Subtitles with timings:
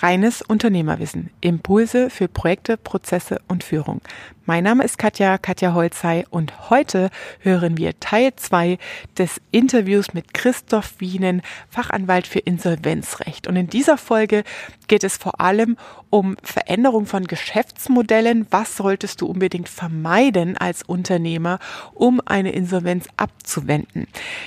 [0.00, 1.30] Reines Unternehmerwissen.
[1.40, 4.00] Impulse für Projekte, Prozesse und Führung.
[4.48, 8.78] Mein Name ist Katja, Katja Holzei und heute hören wir Teil 2
[9.18, 13.46] des Interviews mit Christoph Wienen, Fachanwalt für Insolvenzrecht.
[13.46, 14.44] Und in dieser Folge
[14.86, 15.76] geht es vor allem
[16.08, 18.46] um Veränderung von Geschäftsmodellen.
[18.50, 21.58] Was solltest du unbedingt vermeiden als Unternehmer,
[21.92, 24.06] um eine Insolvenz abzuwenden?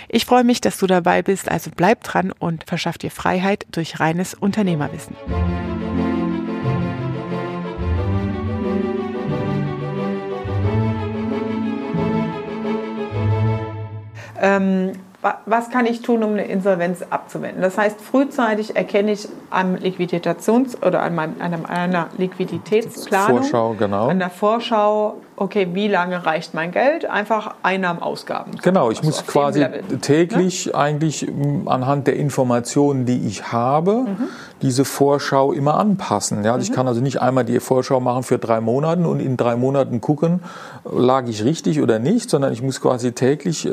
[0.09, 3.99] Ich freue mich, dass du dabei bist, also bleib dran und verschaff dir Freiheit durch
[3.99, 5.15] reines Unternehmerwissen.
[14.41, 14.93] Ähm,
[15.45, 17.61] was kann ich tun, um eine Insolvenz abzuwenden?
[17.61, 24.07] Das heißt, frühzeitig erkenne ich am Liquidations- oder an, meinem, an einer Liquiditätsplanung, Vorschau, genau.
[24.07, 27.05] an der Vorschau, okay, wie lange reicht mein Geld?
[27.05, 28.51] Einfach Einnahmen, Ausgaben.
[28.61, 29.65] Genau, ich also muss quasi
[30.01, 30.75] täglich ne?
[30.75, 31.27] eigentlich
[31.65, 34.29] anhand der Informationen, die ich habe, mhm.
[34.61, 36.43] diese Vorschau immer anpassen.
[36.43, 36.71] Ja, also mhm.
[36.71, 40.01] Ich kann also nicht einmal die Vorschau machen für drei Monate und in drei Monaten
[40.01, 40.41] gucken,
[40.83, 43.71] lag ich richtig oder nicht, sondern ich muss quasi täglich äh,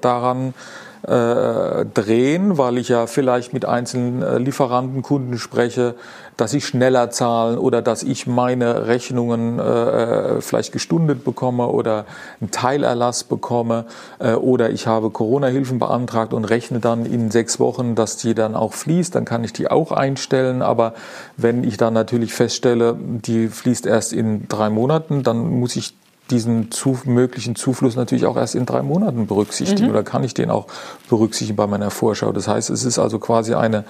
[0.00, 0.54] daran
[1.02, 5.94] äh, drehen, weil ich ja vielleicht mit einzelnen äh, Lieferanten, Kunden spreche,
[6.36, 12.06] dass ich schneller zahlen oder dass ich meine Rechnungen äh, äh, vielleicht gestundet bekomme oder
[12.40, 13.84] einen Teilerlass bekomme
[14.18, 18.54] äh, oder ich habe Corona-Hilfen beantragt und rechne dann in sechs Wochen, dass die dann
[18.54, 20.62] auch fließt, dann kann ich die auch einstellen.
[20.62, 20.94] Aber
[21.36, 25.94] wenn ich dann natürlich feststelle, die fließt erst in drei Monaten, dann muss ich
[26.32, 29.90] diesen zu, möglichen Zufluss natürlich auch erst in drei Monaten berücksichtigen mhm.
[29.90, 30.66] oder kann ich den auch
[31.08, 32.32] berücksichtigen bei meiner Vorschau.
[32.32, 33.84] Das heißt, es ist also quasi eine,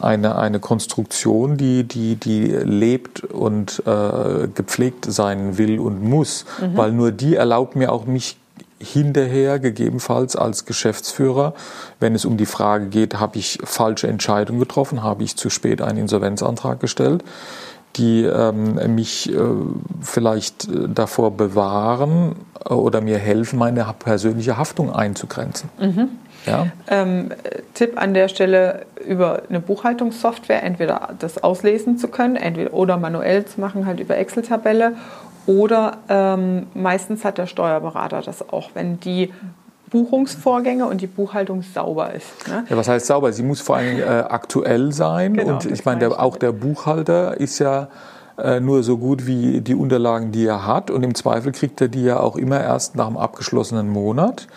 [0.00, 6.76] eine, eine Konstruktion, die, die, die lebt und äh, gepflegt sein will und muss, mhm.
[6.76, 8.36] weil nur die erlaubt mir auch mich
[8.78, 11.54] hinterher gegebenenfalls als Geschäftsführer,
[11.98, 15.80] wenn es um die Frage geht, habe ich falsche Entscheidungen getroffen, habe ich zu spät
[15.80, 17.24] einen Insolvenzantrag gestellt,
[17.96, 19.38] die ähm, mich äh,
[20.00, 22.36] vielleicht äh, davor bewahren
[22.68, 25.70] äh, oder mir helfen, meine persönliche Haftung einzugrenzen.
[25.80, 26.08] Mhm.
[26.46, 26.66] Ja?
[26.88, 27.30] Ähm,
[27.74, 33.44] Tipp an der Stelle über eine Buchhaltungssoftware, entweder das auslesen zu können, entweder oder manuell
[33.44, 34.92] zu machen, halt über Excel-Tabelle.
[35.46, 39.32] Oder ähm, meistens hat der Steuerberater das auch, wenn die
[39.96, 42.48] Buchungsvorgänge und die Buchhaltung sauber ist.
[42.48, 42.64] Ne?
[42.68, 43.32] Ja, was heißt sauber?
[43.32, 45.34] Sie muss vor allem äh, aktuell sein.
[45.34, 47.88] Genau, und ich meine, der, auch der Buchhalter ist ja
[48.36, 50.90] äh, nur so gut wie die Unterlagen, die er hat.
[50.90, 54.48] Und im Zweifel kriegt er die ja auch immer erst nach dem abgeschlossenen Monat.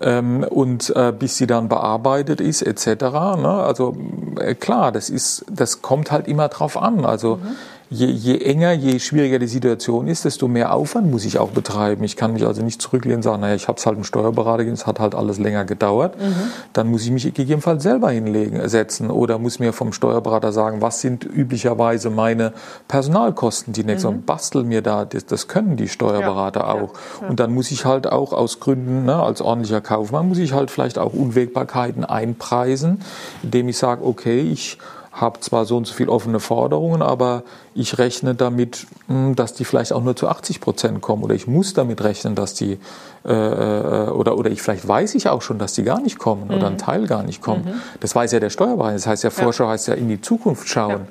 [0.00, 3.04] Ähm, und äh, bis sie dann bearbeitet ist, etc.
[3.36, 3.62] Ne?
[3.64, 3.96] Also
[4.40, 7.04] äh, klar, das ist, das kommt halt immer drauf an.
[7.04, 7.54] Also mhm
[7.94, 12.02] je, je enger, je schwieriger die Situation ist, desto mehr Aufwand muss ich auch betreiben.
[12.04, 14.58] Ich kann mich also nicht zurücklehnen und sagen, naja, ich habe es halt im Steuerberater
[14.58, 16.20] gegeben, es hat halt alles länger gedauert.
[16.20, 16.34] Mhm.
[16.72, 21.00] Dann muss ich mich gegebenenfalls selber hinlegen, setzen oder muss mir vom Steuerberater sagen, was
[21.00, 22.52] sind üblicherweise meine
[22.88, 24.24] Personalkosten, die nächste mhm.
[24.24, 26.94] bastel mir da, das, das können die Steuerberater ja, auch.
[27.20, 30.52] Ja, Und dann muss ich halt auch aus Gründen, ne, als ordentlicher Kaufmann, muss ich
[30.52, 33.00] halt vielleicht auch Unwägbarkeiten einpreisen,
[33.42, 34.78] indem ich sage, okay, ich
[35.14, 37.44] habe zwar so und so viel offene Forderungen, aber
[37.74, 41.46] ich rechne damit, hm, dass die vielleicht auch nur zu 80 Prozent kommen oder ich
[41.46, 42.78] muss damit rechnen, dass die
[43.24, 46.48] äh, äh, oder oder ich vielleicht weiß ich auch schon, dass die gar nicht kommen
[46.48, 46.54] mhm.
[46.54, 46.78] oder ein.
[46.78, 47.64] Teil gar nicht kommen.
[47.64, 47.82] Mhm.
[48.00, 48.94] Das weiß ja der Steuerberater.
[48.94, 49.70] Das heißt ja Vorschau ja.
[49.70, 50.90] heißt ja in die Zukunft schauen.
[50.90, 51.06] Ja.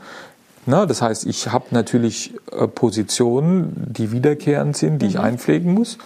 [0.65, 5.11] Na, das heißt, ich habe natürlich äh, Positionen, die wiederkehrend sind, die mhm.
[5.11, 5.97] ich einpflegen muss.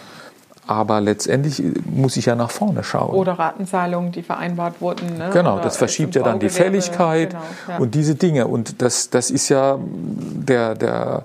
[0.68, 3.14] Aber letztendlich muss ich ja nach vorne schauen.
[3.14, 5.16] Oder Ratenzahlungen, die vereinbart wurden.
[5.16, 5.30] Ne?
[5.32, 7.78] Genau, Oder das verschiebt ja dann die Fälligkeit genau, ja.
[7.78, 8.46] und diese Dinge.
[8.46, 11.22] Und das, das ist ja der, der,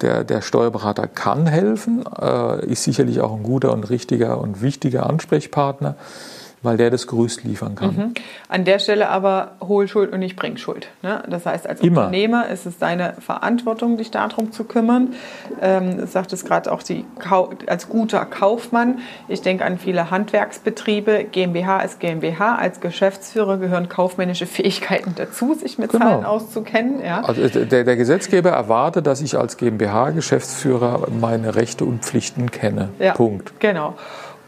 [0.00, 5.10] der, der Steuerberater kann helfen, äh, ist sicherlich auch ein guter und richtiger und wichtiger
[5.10, 5.96] Ansprechpartner
[6.66, 7.96] weil der das Gerüst liefern kann.
[7.96, 8.14] Mhm.
[8.48, 10.88] An der Stelle aber hol Schuld und nicht bring Schuld.
[11.02, 11.22] Ne?
[11.30, 12.06] Das heißt, als Immer.
[12.06, 15.14] Unternehmer ist es deine Verantwortung, dich darum zu kümmern.
[15.62, 17.04] Ähm, sagt es gerade auch die,
[17.66, 18.98] als guter Kaufmann.
[19.28, 21.24] Ich denke an viele Handwerksbetriebe.
[21.30, 22.56] GmbH ist GmbH.
[22.56, 26.04] Als Geschäftsführer gehören kaufmännische Fähigkeiten dazu, sich mit genau.
[26.04, 27.00] Zahlen auszukennen.
[27.04, 27.22] Ja?
[27.22, 32.88] Also der, der, Gesetzgeber erwartet, dass ich als GmbH-Geschäftsführer meine Rechte und Pflichten kenne.
[32.98, 33.58] Ja, Punkt.
[33.60, 33.94] Genau.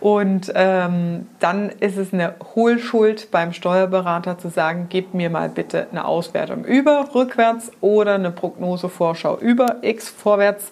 [0.01, 5.89] Und ähm, dann ist es eine Hohlschuld beim Steuerberater zu sagen, gib mir mal bitte
[5.91, 10.71] eine Auswertung über, rückwärts oder eine Prognosevorschau über, x vorwärts,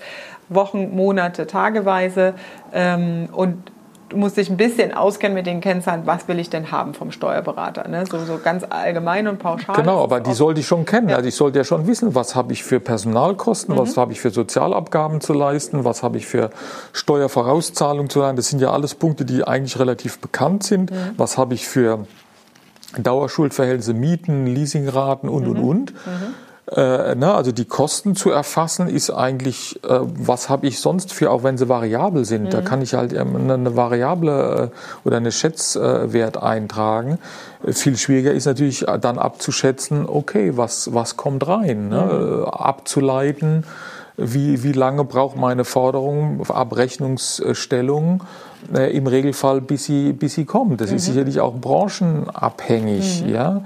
[0.49, 2.34] Wochen, Monate, tageweise.
[2.73, 3.73] Ähm, und
[4.08, 7.11] du musst dich ein bisschen auskennen mit den Kennzahlen, was will ich denn haben vom
[7.11, 7.88] Steuerberater.
[7.88, 8.05] Ne?
[8.06, 9.76] So, so ganz allgemein und pauschal.
[9.76, 11.08] Genau, aber die sollte ich schon kennen.
[11.08, 11.17] Ja.
[11.17, 13.79] Also ich sollte ja schon wissen, was habe ich für Personalkosten, mhm.
[13.79, 16.50] was habe ich für Sozialabgaben zu leisten, was habe ich für
[16.93, 18.37] Steuervorauszahlungen zu leisten.
[18.37, 20.91] Das sind ja alles Punkte, die eigentlich relativ bekannt sind.
[20.91, 20.97] Mhm.
[21.17, 22.06] Was habe ich für
[22.99, 25.50] Dauerschuldverhältnisse, Mieten, Leasingraten und, mhm.
[25.50, 25.94] und, und.
[26.72, 31.30] Äh, ne, also die Kosten zu erfassen ist eigentlich, äh, was habe ich sonst für,
[31.30, 32.50] auch wenn sie variabel sind, mhm.
[32.50, 37.18] da kann ich halt eine, eine Variable äh, oder eine Schätzwert eintragen.
[37.64, 42.02] Viel schwieriger ist natürlich dann abzuschätzen, okay, was, was kommt rein, ne?
[42.02, 42.44] mhm.
[42.46, 43.64] abzuleiten,
[44.16, 48.24] wie, wie lange braucht meine Forderung, Abrechnungsstellung
[48.74, 50.80] äh, im Regelfall, bis sie, bis sie kommt.
[50.80, 50.96] Das mhm.
[50.96, 53.22] ist sicherlich auch branchenabhängig.
[53.24, 53.28] Mhm.
[53.32, 53.62] Ja?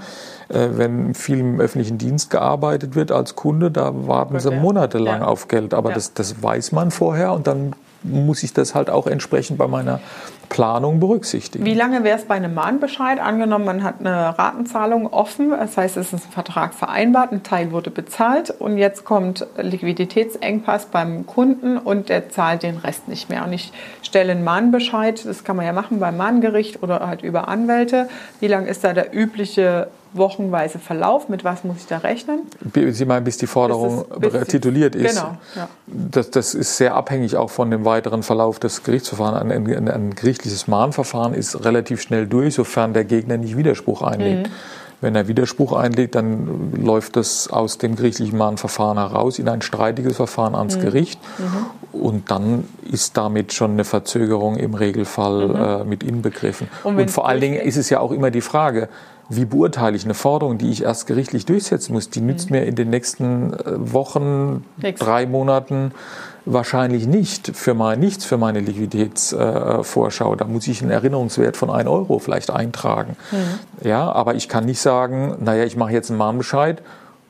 [0.51, 5.21] Äh, wenn viel im öffentlichen Dienst gearbeitet wird als Kunde, da warten Gut, sie monatelang
[5.21, 5.27] ja.
[5.27, 5.75] auf Geld.
[5.75, 5.95] Aber ja.
[5.95, 10.01] das, das weiß man vorher und dann muss ich das halt auch entsprechend bei meiner
[10.49, 11.65] Planung berücksichtigen.
[11.65, 13.21] Wie lange wäre es bei einem Mahnbescheid?
[13.21, 17.71] Angenommen, man hat eine Ratenzahlung offen, das heißt, es ist ein Vertrag vereinbart, ein Teil
[17.73, 23.45] wurde bezahlt und jetzt kommt Liquiditätsengpass beim Kunden und der zahlt den Rest nicht mehr.
[23.45, 23.71] Und ich
[24.03, 28.09] stelle einen Mahnbescheid, das kann man ja machen beim Mahngericht oder halt über Anwälte.
[28.41, 31.29] Wie lange ist da der übliche wochenweise Verlauf.
[31.29, 32.41] Mit was muss ich da rechnen?
[32.91, 35.17] Sie meinen, bis die Forderung bis es, bis tituliert ist?
[35.17, 35.37] Genau.
[35.55, 35.69] Ja.
[35.87, 39.41] Das, das, ist sehr abhängig auch von dem weiteren Verlauf des Gerichtsverfahrens.
[39.41, 44.49] Ein, ein, ein, gerichtliches Mahnverfahren ist relativ schnell durch, sofern der Gegner nicht Widerspruch einlegt.
[44.49, 44.53] Mhm.
[45.03, 50.17] Wenn er Widerspruch einlegt, dann läuft das aus dem gerichtlichen Mahnverfahren heraus in ein streitiges
[50.17, 50.81] Verfahren ans mhm.
[50.83, 51.21] Gericht.
[51.39, 52.01] Mhm.
[52.01, 55.55] Und dann ist damit schon eine Verzögerung im Regelfall mhm.
[55.55, 56.69] äh, mit inbegriffen.
[56.85, 58.91] Und, und vor allen Dingen ist es ja auch immer die Frage,
[59.31, 62.11] wie beurteile ich eine Forderung, die ich erst gerichtlich durchsetzen muss?
[62.11, 62.57] Die nützt mhm.
[62.57, 63.59] mir in den nächsten äh,
[63.93, 65.01] Wochen, Nix.
[65.01, 65.93] drei Monaten
[66.45, 70.35] wahrscheinlich nicht für mein, nichts für meine Liquiditätsvorschau.
[70.35, 73.17] Äh, da muss ich einen Erinnerungswert von 1 Euro vielleicht eintragen.
[73.31, 73.87] Mhm.
[73.89, 76.83] Ja, aber ich kann nicht sagen, naja, ich mache jetzt einen Mahnbescheid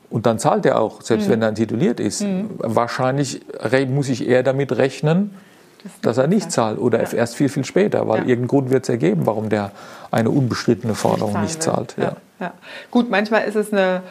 [0.09, 1.33] und dann zahlt er auch, selbst mhm.
[1.33, 2.21] wenn er tituliert ist.
[2.21, 2.49] Mhm.
[2.57, 3.41] Wahrscheinlich
[3.89, 5.35] muss ich eher damit rechnen,
[5.83, 7.11] das dass er nicht zahlt oder ja.
[7.13, 8.21] erst viel, viel später, weil ja.
[8.21, 9.71] irgendeinen Grund wird es ergeben, warum der
[10.11, 11.95] eine unbestrittene Forderung nicht, nicht zahlt.
[11.97, 12.15] Ja.
[12.39, 12.53] ja.
[12.89, 14.01] Gut, manchmal ist es eine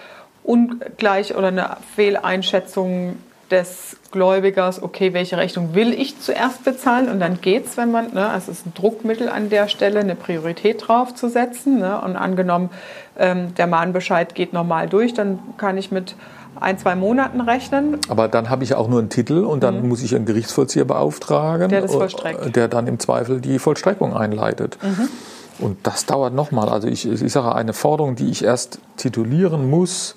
[0.43, 3.17] Ungleich- oder eine Fehleinschätzung
[3.50, 7.08] des Gläubigers, okay, welche Rechnung will ich zuerst bezahlen?
[7.08, 10.00] Und dann geht es, wenn man, ne, also es ist ein Druckmittel an der Stelle,
[10.00, 11.78] eine Priorität drauf zu setzen.
[11.78, 12.70] Ne, und angenommen,
[13.19, 16.14] ähm, der Mahnbescheid geht normal durch, dann kann ich mit
[16.60, 17.98] ein, zwei Monaten rechnen.
[18.08, 19.88] Aber dann habe ich auch nur einen Titel und dann mhm.
[19.88, 22.54] muss ich einen Gerichtsvollzieher beauftragen, der, das vollstreckt.
[22.54, 24.78] der dann im Zweifel die Vollstreckung einleitet.
[24.82, 25.08] Mhm.
[25.58, 26.68] Und das dauert nochmal.
[26.68, 30.16] Also ich, ich sage, eine Forderung, die ich erst titulieren muss,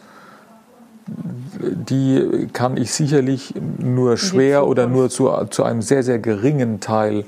[1.59, 7.25] die kann ich sicherlich nur schwer oder nur zu, zu einem sehr, sehr geringen Teil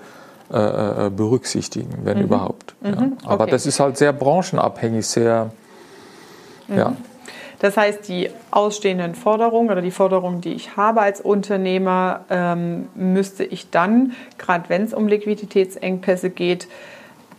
[0.51, 2.23] äh, äh berücksichtigen, wenn mhm.
[2.25, 2.75] überhaupt.
[2.83, 2.91] Ja.
[2.91, 3.17] Mhm.
[3.25, 3.51] Aber okay.
[3.51, 5.51] das ist halt sehr branchenabhängig, sehr,
[6.69, 6.95] ja.
[7.59, 13.43] Das heißt, die ausstehenden Forderungen oder die Forderungen, die ich habe als Unternehmer, ähm, müsste
[13.43, 16.67] ich dann, gerade wenn es um Liquiditätsengpässe geht,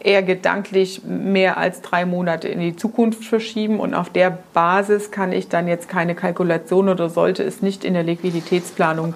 [0.00, 3.80] eher gedanklich mehr als drei Monate in die Zukunft verschieben.
[3.80, 7.94] Und auf der Basis kann ich dann jetzt keine Kalkulation oder sollte es nicht in
[7.94, 9.14] der Liquiditätsplanung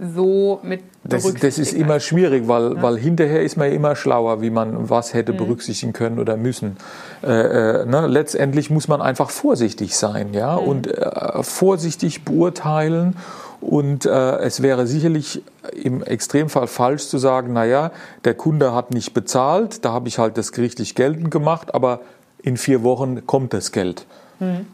[0.00, 2.82] so mit das, das ist immer schwierig, weil, ja.
[2.82, 5.38] weil hinterher ist man ja immer schlauer, wie man was hätte mhm.
[5.38, 6.76] berücksichtigen können oder müssen.
[7.22, 8.06] Äh, äh, ne?
[8.06, 10.68] Letztendlich muss man einfach vorsichtig sein, ja, mhm.
[10.68, 13.16] und äh, vorsichtig beurteilen.
[13.60, 15.42] Und äh, es wäre sicherlich
[15.74, 17.90] im Extremfall falsch zu sagen, naja,
[18.24, 22.00] der Kunde hat nicht bezahlt, da habe ich halt das gerichtlich geltend gemacht, aber
[22.40, 24.06] in vier Wochen kommt das Geld.
[24.40, 24.66] Mhm.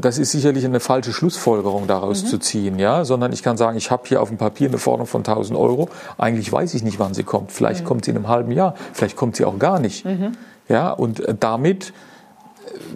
[0.00, 2.26] Das ist sicherlich eine falsche Schlussfolgerung daraus mhm.
[2.26, 5.06] zu ziehen, ja, sondern ich kann sagen, ich habe hier auf dem Papier eine Forderung
[5.06, 5.88] von 1000 Euro.
[6.18, 7.52] Eigentlich weiß ich nicht, wann sie kommt.
[7.52, 7.86] Vielleicht mhm.
[7.86, 10.04] kommt sie in einem halben Jahr, vielleicht kommt sie auch gar nicht.
[10.04, 10.32] Mhm.
[10.68, 11.92] Ja, und äh, damit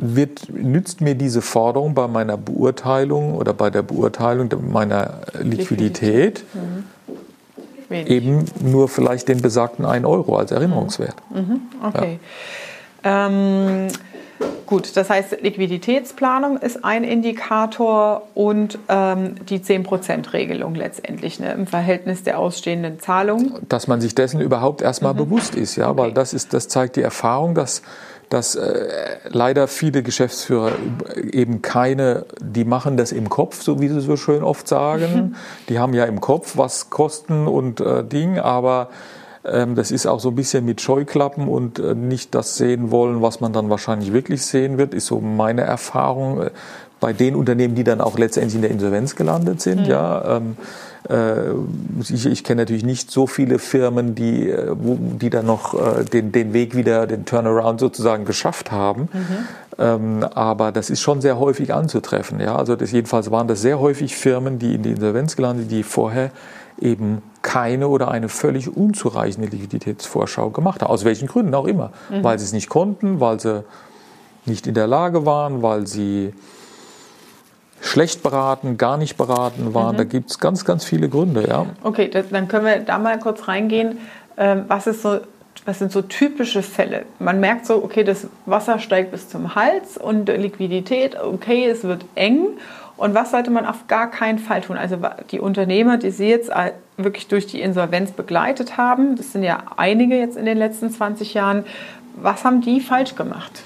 [0.01, 6.45] wird, nützt mir diese Forderung bei meiner Beurteilung oder bei der Beurteilung meiner Liquidität,
[7.89, 8.11] Liquidität.
[8.11, 11.17] eben nur vielleicht den besagten 1 Euro als Erinnerungswert.
[11.31, 11.61] Mhm.
[11.83, 12.19] Okay.
[13.05, 13.27] Ja.
[13.27, 13.89] Ähm,
[14.67, 22.23] Gut, das heißt, Liquiditätsplanung ist ein Indikator und ähm, die 10%-Regelung letztendlich ne, im Verhältnis
[22.23, 23.55] der ausstehenden Zahlungen.
[23.69, 25.19] Dass man sich dessen überhaupt erstmal mhm.
[25.19, 25.99] bewusst ist, ja, okay.
[25.99, 27.83] weil das, ist, das zeigt die Erfahrung, dass
[28.29, 30.73] dass äh, leider viele Geschäftsführer
[31.33, 35.37] eben keine, die machen das im Kopf, so wie sie so schön oft sagen.
[35.71, 38.91] Die haben ja im Kopf, was Kosten und äh, Ding, aber
[39.75, 43.41] das ist auch so ein bisschen mit Scheuklappen und äh, nicht das sehen wollen, was
[43.41, 46.51] man dann wahrscheinlich wirklich sehen wird, ist so meine Erfahrung äh,
[47.01, 49.83] bei den Unternehmen, die dann auch letztendlich in der Insolvenz gelandet sind.
[49.83, 49.87] Mhm.
[49.87, 50.57] Ja, ähm,
[51.09, 51.53] äh,
[52.13, 55.77] ich, ich kenne natürlich nicht so viele Firmen, die, die dann noch
[56.13, 59.03] den, den Weg wieder, den Turnaround sozusagen geschafft haben.
[59.13, 59.49] Mhm.
[59.79, 62.41] Ähm, aber das ist schon sehr häufig anzutreffen.
[62.41, 65.85] Ja, also das, jedenfalls waren das sehr häufig Firmen, die in die Insolvenz gelandet, die
[65.85, 66.33] vorher
[66.81, 70.91] eben keine oder eine völlig unzureichende Liquiditätsvorschau gemacht haben.
[70.91, 71.93] Aus welchen Gründen auch immer.
[72.11, 72.23] Mhm.
[72.23, 73.65] Weil sie es nicht konnten, weil sie
[74.45, 76.35] nicht in der Lage waren, weil sie
[77.81, 79.95] schlecht beraten, gar nicht beraten waren.
[79.95, 79.97] Mhm.
[79.97, 81.49] Da gibt es ganz, ganz viele Gründe.
[81.49, 81.65] Ja.
[81.83, 83.97] Okay, das, dann können wir da mal kurz reingehen.
[84.37, 85.21] Ähm, was, ist so,
[85.65, 87.07] was sind so typische Fälle?
[87.19, 92.05] Man merkt so, okay, das Wasser steigt bis zum Hals und Liquidität, okay, es wird
[92.15, 92.59] eng.
[92.99, 94.77] Und was sollte man auf gar keinen Fall tun?
[94.77, 94.99] Also
[95.31, 96.51] die Unternehmer, die Sie jetzt
[96.97, 101.33] wirklich durch die Insolvenz begleitet haben, das sind ja einige jetzt in den letzten 20
[101.33, 101.65] Jahren,
[102.17, 103.63] was haben die falsch gemacht?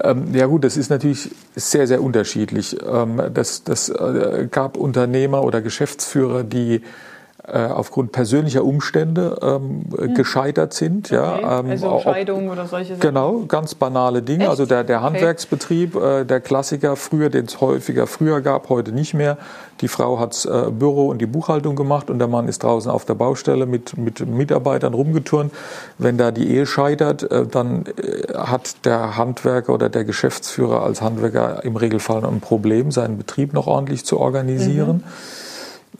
[0.00, 2.76] Ähm, ja gut, das ist natürlich sehr, sehr unterschiedlich.
[2.86, 6.80] Ähm, das, das äh, gab Unternehmer oder Geschäftsführer, die äh,
[7.44, 10.14] aufgrund persönlicher Umstände ähm, hm.
[10.14, 11.06] gescheitert sind.
[11.06, 11.16] Okay.
[11.16, 13.00] Ja, ähm, also Scheidung oder solche Sachen.
[13.00, 14.44] Genau, ganz banale Dinge.
[14.44, 14.50] Echt?
[14.50, 19.14] Also der, der Handwerksbetrieb, äh, der Klassiker früher, den es häufiger früher gab, heute nicht
[19.14, 19.38] mehr.
[19.80, 23.04] Die Frau hat äh, Büro und die Buchhaltung gemacht und der Mann ist draußen auf
[23.04, 25.52] der Baustelle mit, mit Mitarbeitern rumgeturnt.
[25.98, 31.02] Wenn da die Ehe scheitert, äh, dann äh, hat der Handwerker oder der Geschäftsführer als
[31.02, 34.98] Handwerker im Regelfall ein Problem, seinen Betrieb noch ordentlich zu organisieren.
[34.98, 35.41] Mhm.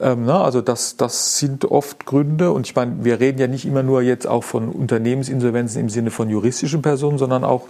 [0.00, 2.52] Ähm, na, also das, das sind oft Gründe.
[2.52, 6.10] Und ich meine, wir reden ja nicht immer nur jetzt auch von Unternehmensinsolvenzen im Sinne
[6.10, 7.66] von juristischen Personen, sondern auch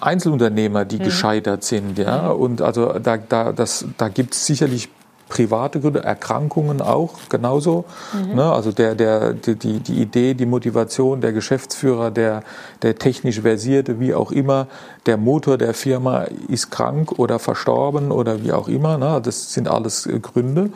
[0.00, 1.04] Einzelunternehmer, die mhm.
[1.04, 1.98] gescheitert sind.
[1.98, 2.34] Ja?
[2.34, 2.40] Mhm.
[2.40, 4.88] Und also da, da, da gibt es sicherlich
[5.28, 7.84] private Gründe, Erkrankungen auch genauso.
[8.12, 8.36] Mhm.
[8.36, 8.52] Ne?
[8.52, 12.42] Also der, der, die, die Idee, die Motivation, der Geschäftsführer, der,
[12.82, 14.68] der technisch versierte, wie auch immer,
[15.06, 18.98] der Motor der Firma ist krank oder verstorben oder wie auch immer.
[18.98, 19.20] Ne?
[19.22, 20.70] Das sind alles Gründe.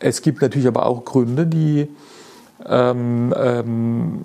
[0.00, 1.88] Es gibt natürlich aber auch Gründe, die,
[2.66, 4.22] ähm, ähm,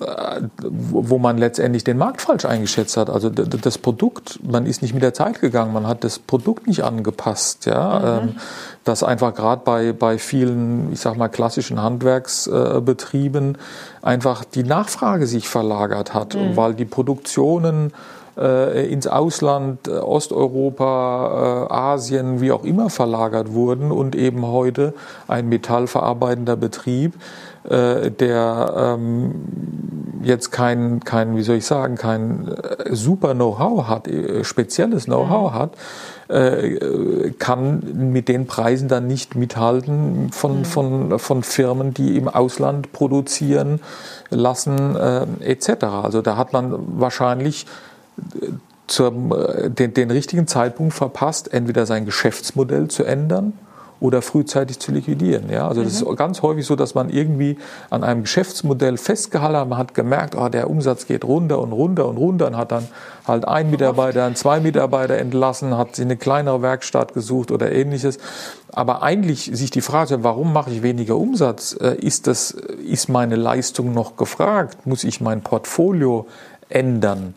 [0.62, 3.10] wo man letztendlich den Markt falsch eingeschätzt hat.
[3.10, 6.84] Also das Produkt, man ist nicht mit der Zeit gegangen, man hat das Produkt nicht
[6.84, 7.66] angepasst.
[7.66, 8.00] Ja?
[8.00, 8.30] Mhm.
[8.30, 8.36] Ähm,
[8.84, 13.58] dass einfach gerade bei, bei vielen, ich sag mal, klassischen Handwerksbetrieben
[14.02, 16.56] einfach die Nachfrage sich verlagert hat, mhm.
[16.56, 17.94] weil die Produktionen
[18.40, 24.94] äh, ins Ausland, äh, Osteuropa, äh, Asien, wie auch immer verlagert wurden und eben heute
[25.28, 27.16] ein metallverarbeitender Betrieb,
[27.70, 29.36] äh, der ähm,
[30.24, 35.52] jetzt kein, kein, wie soll ich sagen, kein äh, super Know-how hat, äh, spezielles Know-how
[35.52, 35.56] mhm.
[35.56, 35.72] hat,
[37.40, 40.66] kann mit den Preisen dann nicht mithalten von, mhm.
[40.66, 43.80] von, von Firmen, die im Ausland produzieren
[44.30, 45.86] lassen, äh, etc.
[45.86, 47.66] Also da hat man wahrscheinlich
[48.88, 53.54] zum, äh, den, den richtigen Zeitpunkt verpasst, entweder sein Geschäftsmodell zu ändern
[54.00, 55.50] oder frühzeitig zu liquidieren.
[55.50, 55.86] Ja, also mhm.
[55.86, 57.58] das ist ganz häufig so, dass man irgendwie
[57.90, 59.70] an einem Geschäftsmodell festgehalten hat.
[59.70, 62.88] Man hat gemerkt, oh, der Umsatz geht runter und runter und runter und hat dann
[63.28, 68.20] halt einen Mitarbeiter, einen zwei Mitarbeiter entlassen, hat sich eine kleinere Werkstatt gesucht oder ähnliches.
[68.72, 71.76] Aber eigentlich sich die Frage, warum mache ich weniger Umsatz?
[71.80, 74.86] Äh, ist das, ist meine Leistung noch gefragt?
[74.86, 76.28] Muss ich mein Portfolio
[76.70, 77.34] ändern?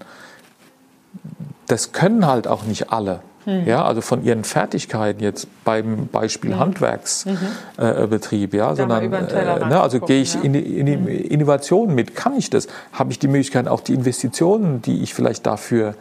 [1.67, 3.21] Das können halt auch nicht alle.
[3.45, 3.67] Mhm.
[3.67, 6.61] Ja, also von ihren Fertigkeiten jetzt beim Beispiel mhm.
[6.61, 8.59] Handwerksbetrieb, mhm.
[8.59, 11.09] äh, ja, sondern äh, ne, also gehe ich in, in die hm.
[11.09, 12.69] Innovation mit, kann ich das?
[12.93, 15.95] Habe ich die Möglichkeit, auch die Investitionen, die ich vielleicht dafür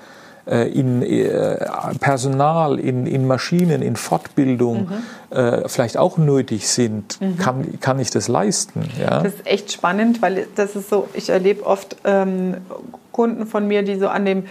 [0.46, 1.58] äh, in äh,
[2.00, 4.90] Personal, in, in Maschinen, in Fortbildung
[5.32, 5.36] mhm.
[5.36, 7.38] äh, vielleicht auch nötig sind, mhm.
[7.38, 8.88] kann, kann ich das leisten?
[9.00, 9.22] Ja?
[9.22, 12.58] Das ist echt spannend, weil das ist so, ich erlebe oft ähm,
[13.12, 14.46] Kunden von mir, die so an dem äh,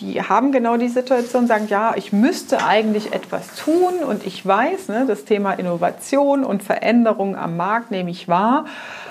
[0.00, 4.88] die haben genau die Situation, sagen, ja, ich müsste eigentlich etwas tun und ich weiß,
[4.88, 8.64] ne, das Thema Innovation und Veränderung am Markt nehme ich wahr,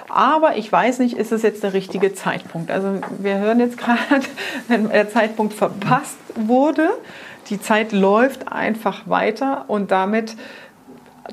[0.09, 2.69] aber ich weiß nicht, ist es jetzt der richtige Zeitpunkt.
[2.69, 4.25] Also wir hören jetzt gerade,
[4.67, 6.89] wenn der Zeitpunkt verpasst wurde,
[7.49, 10.35] die Zeit läuft einfach weiter und damit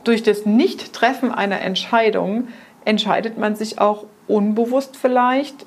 [0.05, 2.49] durch das Nicht-Treffen einer Entscheidung
[2.85, 5.67] entscheidet man sich auch unbewusst vielleicht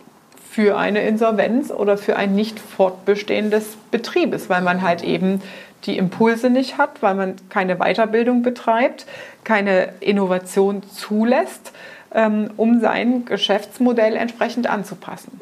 [0.54, 5.42] für eine Insolvenz oder für ein nicht fortbestehendes Betriebes, weil man halt eben
[5.86, 9.08] die Impulse nicht hat, weil man keine Weiterbildung betreibt,
[9.44, 11.72] keine Innovation zulässt,
[12.14, 15.42] ähm, um sein Geschäftsmodell entsprechend anzupassen.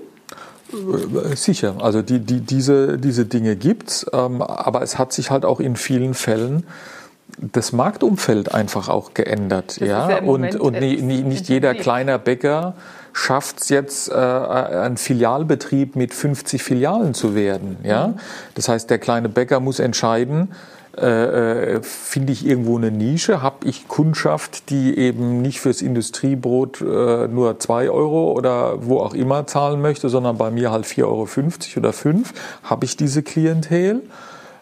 [0.71, 5.29] Äh, sicher, also die, die, diese, diese Dinge gibt es, ähm, aber es hat sich
[5.29, 6.65] halt auch in vielen Fällen
[7.37, 9.81] das Marktumfeld einfach auch geändert.
[9.81, 10.09] Das ja?
[10.09, 12.75] ja und, und nie, nie, nicht jeder kleiner Bäcker
[13.13, 17.77] schafft es jetzt, äh, ein Filialbetrieb mit 50 Filialen zu werden.
[17.83, 18.07] Ja?
[18.07, 18.19] Mhm.
[18.55, 20.49] Das heißt, der kleine Bäcker muss entscheiden,
[20.97, 26.81] äh, äh, finde ich irgendwo eine Nische, habe ich Kundschaft, die eben nicht fürs Industriebrot
[26.81, 31.03] äh, nur 2 Euro oder wo auch immer zahlen möchte, sondern bei mir halt 4,50
[31.05, 31.27] Euro
[31.77, 34.01] oder 5, habe ich diese Klientel?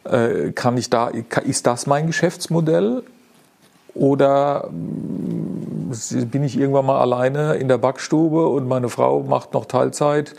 [0.03, 3.01] Äh, kann ich da, ist das mein Geschäftsmodell?
[3.95, 4.69] Oder
[6.31, 10.35] bin ich irgendwann mal alleine in der Backstube und meine Frau macht noch Teilzeit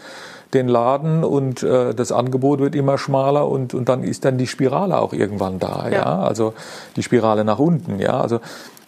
[0.55, 4.47] den Laden und äh, das Angebot wird immer schmaler und, und dann ist dann die
[4.47, 5.93] Spirale auch irgendwann da, ja.
[5.93, 6.19] ja?
[6.21, 6.55] Also
[6.97, 8.21] die Spirale nach unten, ja.
[8.21, 8.41] Also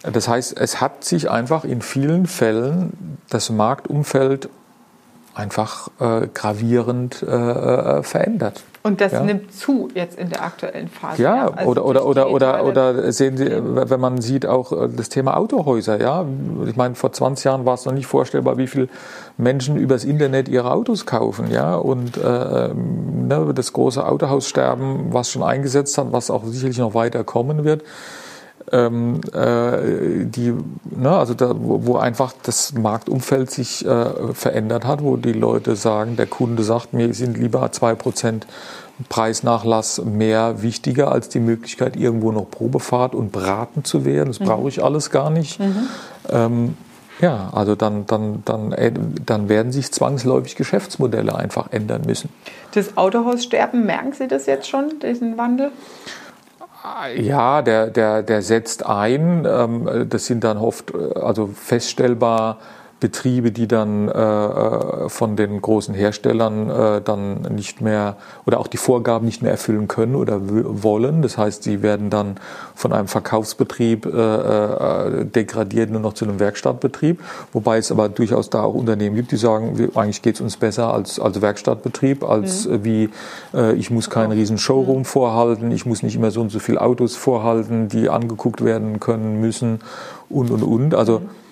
[0.03, 4.49] das heißt, es hat sich einfach in vielen Fällen das Marktumfeld
[5.33, 8.63] einfach äh, gravierend äh, äh verändert.
[8.85, 9.23] Und das ja.
[9.23, 11.23] nimmt zu jetzt in der aktuellen Phase.
[11.23, 11.47] Ja.
[11.47, 15.37] Also oder, oder, oder, oder, oder sehen Sie, wenn man sieht auch äh, das Thema
[15.37, 16.25] Autohäuser, ja.
[16.67, 18.89] Ich meine, vor 20 Jahren war es noch nicht vorstellbar, wie viele
[19.37, 21.75] Menschen übers Internet ihre Autos kaufen, ja.
[21.75, 26.93] Und äh, ähm, ne, das große Autohaussterben, was schon eingesetzt hat, was auch sicherlich noch
[26.93, 27.83] weiter kommen wird
[28.71, 30.53] ähm, äh, die,
[30.95, 35.75] ne, also da, wo, wo, einfach das Marktumfeld sich äh, verändert hat, wo die Leute
[35.75, 38.47] sagen, der Kunde sagt, mir sind lieber zwei Prozent
[39.09, 44.27] Preisnachlass mehr wichtiger als die Möglichkeit, irgendwo noch Probefahrt und beraten zu werden.
[44.27, 44.45] Das mhm.
[44.45, 45.59] brauche ich alles gar nicht.
[45.59, 45.87] Mhm.
[46.29, 46.77] Ähm,
[47.19, 48.91] ja, also dann, dann, dann, äh,
[49.25, 52.29] dann werden sich zwangsläufig Geschäftsmodelle einfach ändern müssen.
[52.73, 55.71] Das Autohaussterben, merken Sie das jetzt schon, diesen Wandel?
[57.15, 59.45] Ja, der, der, der setzt ein.
[59.47, 62.59] Ähm, das sind dann oft äh, also feststellbar
[63.03, 68.67] Betriebe, die dann äh, äh, von den großen Herstellern äh, dann nicht mehr oder auch
[68.67, 71.21] die Vorgaben nicht mehr erfüllen können oder wollen.
[71.21, 72.37] Das heißt, sie werden dann
[72.75, 77.19] von einem Verkaufsbetrieb äh, äh, degradiert nur noch zu einem Werkstattbetrieb.
[77.51, 80.93] Wobei es aber durchaus da auch Unternehmen gibt, die sagen, eigentlich geht es uns besser
[80.93, 82.85] als, als Werkstattbetrieb, als mhm.
[82.85, 83.09] wie
[83.53, 85.05] äh, ich muss keinen riesen Showroom mhm.
[85.05, 89.41] vorhalten, ich muss nicht immer so und so viele Autos vorhalten, die angeguckt werden können
[89.41, 89.81] müssen
[90.29, 90.95] und und und.
[90.95, 91.42] Also mhm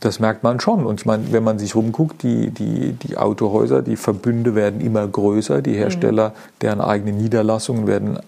[0.00, 0.86] das merkt man schon.
[0.86, 5.06] Und ich meine, wenn man sich rumguckt, die, die, die Autohäuser, die Verbünde werden immer
[5.06, 8.18] größer, die Hersteller, deren eigene Niederlassungen werden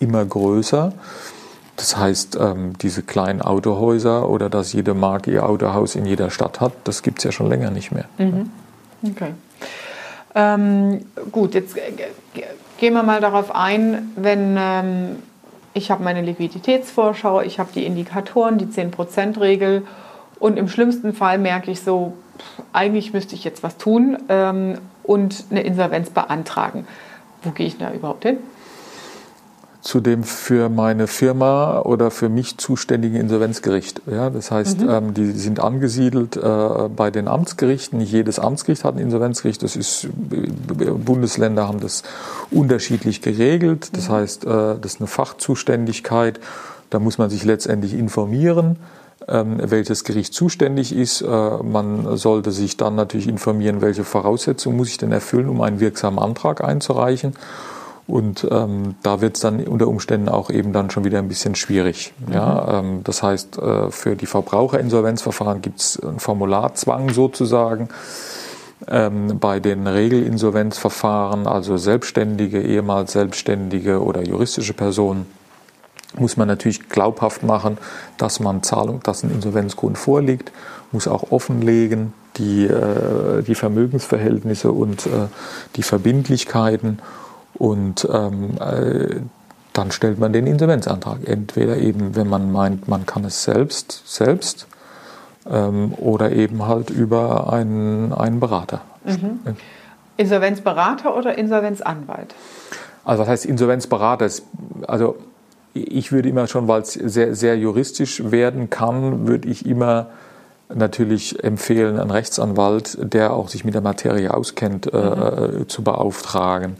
[0.00, 0.92] immer größer.
[1.76, 6.60] Das heißt, ähm, diese kleinen Autohäuser oder dass jede Marke ihr Autohaus in jeder Stadt
[6.60, 8.04] hat, das gibt es ja schon länger nicht mehr.
[8.18, 8.50] Mhm.
[9.02, 9.32] Okay.
[10.34, 11.74] Ähm, gut, jetzt
[12.78, 15.16] gehen wir mal darauf ein, wenn ähm,
[15.74, 19.82] ich habe meine Liquiditätsvorschau, ich habe die Indikatoren, die 10%-Regel
[20.42, 22.14] und im schlimmsten Fall merke ich so,
[22.72, 26.86] eigentlich müsste ich jetzt was tun ähm, und eine Insolvenz beantragen.
[27.42, 28.38] Wo gehe ich da überhaupt hin?
[29.82, 34.00] zu dem für meine Firma oder für mich zuständigen Insolvenzgericht.
[34.08, 34.88] Ja, das heißt, mhm.
[34.88, 37.98] ähm, die sind angesiedelt äh, bei den Amtsgerichten.
[37.98, 39.60] Nicht jedes Amtsgericht hat ein Insolvenzgericht.
[39.60, 40.06] Das ist,
[41.04, 42.04] Bundesländer haben das
[42.52, 43.96] unterschiedlich geregelt.
[43.96, 44.12] Das mhm.
[44.12, 44.48] heißt, äh,
[44.80, 46.38] das ist eine Fachzuständigkeit.
[46.90, 48.76] Da muss man sich letztendlich informieren.
[49.28, 51.20] Ähm, welches Gericht zuständig ist.
[51.22, 55.80] Äh, man sollte sich dann natürlich informieren, welche Voraussetzungen muss ich denn erfüllen, um einen
[55.80, 57.34] wirksamen Antrag einzureichen.
[58.08, 61.54] Und ähm, da wird es dann unter Umständen auch eben dann schon wieder ein bisschen
[61.54, 62.12] schwierig.
[62.26, 62.32] Mhm.
[62.32, 67.88] Ja, ähm, das heißt, äh, für die Verbraucherinsolvenzverfahren gibt es einen Formularzwang sozusagen.
[68.88, 75.26] Ähm, bei den Regelinsolvenzverfahren, also Selbstständige, ehemals Selbstständige oder juristische Personen,
[76.18, 77.78] muss man natürlich glaubhaft machen,
[78.18, 80.52] dass man Zahlung, dass ein Insolvenzgrund vorliegt,
[80.92, 85.28] muss auch offenlegen die, äh, die Vermögensverhältnisse und äh,
[85.76, 86.98] die Verbindlichkeiten
[87.54, 89.20] und ähm, äh,
[89.72, 91.26] dann stellt man den Insolvenzantrag.
[91.26, 94.66] Entweder eben, wenn man meint, man kann es selbst, selbst
[95.50, 98.82] ähm, oder eben halt über einen, einen Berater.
[99.04, 99.56] Mhm.
[100.16, 102.34] Insolvenzberater oder Insolvenzanwalt?
[103.04, 104.28] Also was heißt Insolvenzberater?
[104.86, 105.16] Also
[105.74, 110.08] ich würde immer schon, weil es sehr, sehr juristisch werden kann, würde ich immer
[110.74, 115.62] natürlich empfehlen, einen Rechtsanwalt, der auch sich mit der Materie auskennt, äh, mhm.
[115.62, 116.76] äh, zu beauftragen.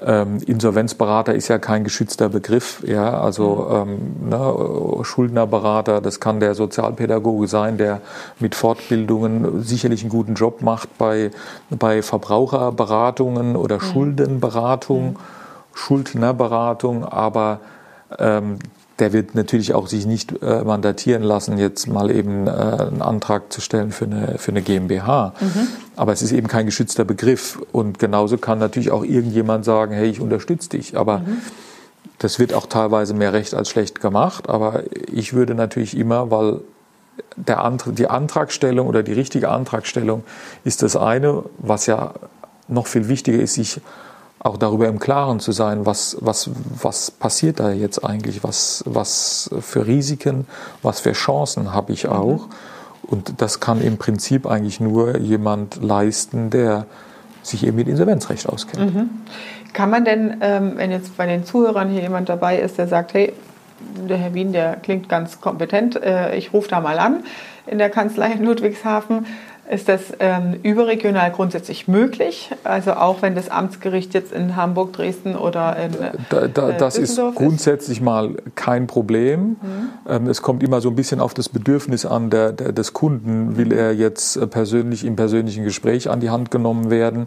[0.00, 3.90] Ähm, Insolvenzberater ist ja kein geschützter Begriff, ja, also mhm.
[4.22, 8.00] ähm, ne, Schuldnerberater, das kann der Sozialpädagoge sein, der
[8.38, 11.32] mit Fortbildungen sicherlich einen guten Job macht bei,
[11.70, 13.80] bei Verbraucherberatungen oder mhm.
[13.80, 15.16] Schuldenberatung, mhm.
[15.74, 17.60] Schuldnerberatung, aber
[18.18, 18.58] ähm,
[18.98, 23.52] der wird natürlich auch sich nicht äh, mandatieren lassen, jetzt mal eben äh, einen Antrag
[23.52, 25.34] zu stellen für eine, für eine GmbH.
[25.40, 25.68] Mhm.
[25.96, 27.60] Aber es ist eben kein geschützter Begriff.
[27.70, 30.96] Und genauso kann natürlich auch irgendjemand sagen, hey, ich unterstütze dich.
[30.96, 31.38] Aber mhm.
[32.18, 34.48] das wird auch teilweise mehr recht als schlecht gemacht.
[34.48, 36.60] Aber ich würde natürlich immer, weil
[37.36, 40.24] der Antrag, die Antragstellung oder die richtige Antragstellung
[40.64, 42.14] ist das eine, was ja
[42.66, 43.80] noch viel wichtiger ist, sich
[44.40, 49.50] auch darüber im Klaren zu sein, was, was, was passiert da jetzt eigentlich, was, was
[49.60, 50.46] für Risiken,
[50.82, 52.46] was für Chancen habe ich auch.
[52.46, 52.52] Mhm.
[53.02, 56.86] Und das kann im Prinzip eigentlich nur jemand leisten, der
[57.42, 58.94] sich eben mit Insolvenzrecht auskennt.
[58.94, 59.10] Mhm.
[59.72, 63.14] Kann man denn, ähm, wenn jetzt bei den Zuhörern hier jemand dabei ist, der sagt,
[63.14, 63.32] hey,
[64.08, 67.24] der Herr Wien, der klingt ganz kompetent, äh, ich rufe da mal an
[67.66, 69.26] in der Kanzlei in Ludwigshafen,
[69.70, 72.50] Ist das ähm, überregional grundsätzlich möglich?
[72.64, 76.96] Also auch wenn das Amtsgericht jetzt in Hamburg, Dresden oder in äh, da, da, Das
[76.96, 78.04] ist grundsätzlich ist?
[78.04, 79.40] mal kein Problem.
[79.40, 79.56] Mhm.
[80.08, 83.58] Ähm, es kommt immer so ein bisschen auf das Bedürfnis an der, der, des Kunden.
[83.58, 87.26] Will er jetzt äh, persönlich im persönlichen Gespräch an die Hand genommen werden?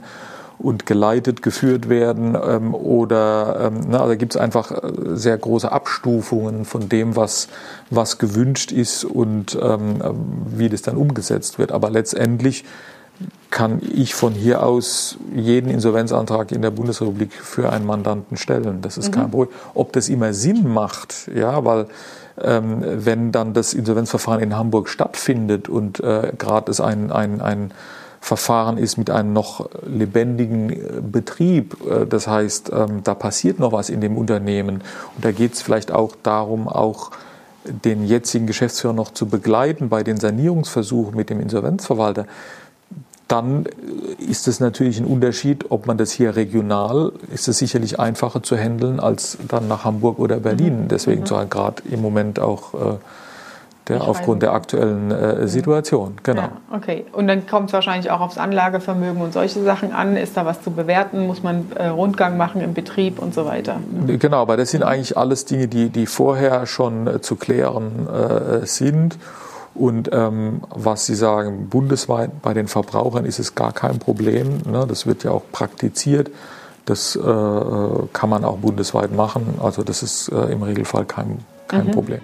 [0.62, 5.72] Und geleitet geführt werden ähm, oder ähm, na, da gibt es einfach äh, sehr große
[5.72, 7.48] Abstufungen von dem, was,
[7.90, 10.02] was gewünscht ist und ähm,
[10.46, 11.72] wie das dann umgesetzt wird.
[11.72, 12.64] Aber letztendlich
[13.50, 18.82] kann ich von hier aus jeden Insolvenzantrag in der Bundesrepublik für einen Mandanten stellen.
[18.82, 19.12] Das ist mhm.
[19.14, 19.56] kein Problem.
[19.74, 21.88] Ob das immer Sinn macht, ja, weil
[22.42, 27.74] ähm, wenn dann das Insolvenzverfahren in Hamburg stattfindet und äh, gerade ist ein, ein, ein
[28.24, 31.76] Verfahren ist mit einem noch lebendigen äh, Betrieb.
[31.90, 34.84] Äh, das heißt, ähm, da passiert noch was in dem Unternehmen.
[35.16, 37.10] Und da geht es vielleicht auch darum, auch
[37.66, 42.28] den jetzigen Geschäftsführer noch zu begleiten bei den Sanierungsversuchen mit dem Insolvenzverwalter.
[43.28, 48.00] Dann äh, ist es natürlich ein Unterschied, ob man das hier regional, ist es sicherlich
[48.00, 50.84] einfacher zu handeln als dann nach Hamburg oder Berlin.
[50.84, 50.88] Mhm.
[50.90, 51.50] Deswegen mhm.
[51.50, 53.00] gerade im Moment auch
[53.92, 56.16] der, aufgrund der aktuellen äh, Situation.
[56.24, 56.42] Genau.
[56.42, 57.06] Ja, okay.
[57.12, 60.16] Und dann kommt es wahrscheinlich auch aufs Anlagevermögen und solche Sachen an.
[60.16, 61.28] Ist da was zu bewerten?
[61.28, 63.78] Muss man äh, Rundgang machen im Betrieb und so weiter?
[64.08, 68.66] Genau, aber das sind eigentlich alles Dinge, die, die vorher schon äh, zu klären äh,
[68.66, 69.18] sind.
[69.74, 74.62] Und ähm, was Sie sagen, bundesweit bei den Verbrauchern ist es gar kein Problem.
[74.70, 74.86] Ne?
[74.88, 76.30] Das wird ja auch praktiziert.
[76.86, 79.60] Das äh, äh, kann man auch bundesweit machen.
[79.62, 81.92] Also das ist im Regelfall kein, kein mhm.
[81.92, 82.22] Problem.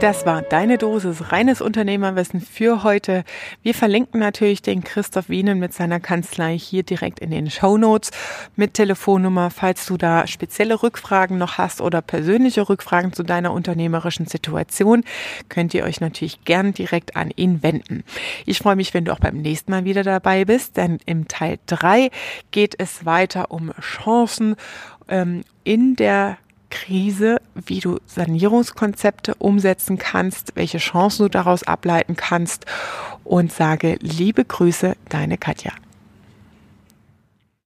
[0.00, 3.24] Das war deine Dosis reines Unternehmerwissen für heute.
[3.62, 8.12] Wir verlinken natürlich den Christoph Wienen mit seiner Kanzlei hier direkt in den Show Notes
[8.54, 14.26] mit Telefonnummer, falls du da spezielle Rückfragen noch hast oder persönliche Rückfragen zu deiner unternehmerischen
[14.26, 15.02] Situation,
[15.48, 18.04] könnt ihr euch natürlich gern direkt an ihn wenden.
[18.46, 21.58] Ich freue mich, wenn du auch beim nächsten Mal wieder dabei bist, denn im Teil
[21.66, 22.10] drei
[22.52, 24.54] geht es weiter um Chancen
[25.08, 26.38] ähm, in der
[26.70, 32.66] Krise, wie du Sanierungskonzepte umsetzen kannst, welche Chancen du daraus ableiten kannst
[33.24, 35.72] und sage liebe Grüße, deine Katja.